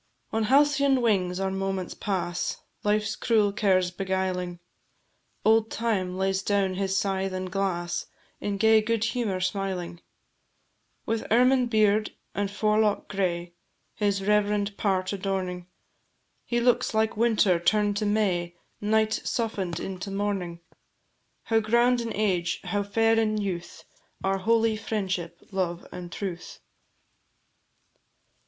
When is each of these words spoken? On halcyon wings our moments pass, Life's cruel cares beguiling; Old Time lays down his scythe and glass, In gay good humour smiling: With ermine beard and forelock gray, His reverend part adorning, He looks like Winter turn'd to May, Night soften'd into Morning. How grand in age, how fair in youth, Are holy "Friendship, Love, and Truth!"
On 0.33 0.45
halcyon 0.45 0.99
wings 1.03 1.39
our 1.39 1.51
moments 1.51 1.93
pass, 1.93 2.57
Life's 2.83 3.15
cruel 3.15 3.53
cares 3.53 3.91
beguiling; 3.91 4.59
Old 5.45 5.69
Time 5.69 6.17
lays 6.17 6.41
down 6.41 6.73
his 6.73 6.97
scythe 6.97 7.33
and 7.33 7.51
glass, 7.51 8.07
In 8.39 8.57
gay 8.57 8.81
good 8.81 9.03
humour 9.03 9.39
smiling: 9.39 10.01
With 11.05 11.27
ermine 11.31 11.67
beard 11.67 12.15
and 12.33 12.49
forelock 12.49 13.09
gray, 13.09 13.53
His 13.93 14.25
reverend 14.25 14.75
part 14.75 15.13
adorning, 15.13 15.67
He 16.45 16.59
looks 16.59 16.95
like 16.95 17.15
Winter 17.15 17.59
turn'd 17.59 17.95
to 17.97 18.05
May, 18.07 18.55
Night 18.81 19.13
soften'd 19.13 19.79
into 19.79 20.09
Morning. 20.09 20.61
How 21.43 21.59
grand 21.59 22.01
in 22.01 22.11
age, 22.15 22.59
how 22.63 22.81
fair 22.81 23.19
in 23.19 23.37
youth, 23.37 23.83
Are 24.23 24.39
holy 24.39 24.77
"Friendship, 24.77 25.37
Love, 25.51 25.85
and 25.91 26.11
Truth!" 26.11 26.57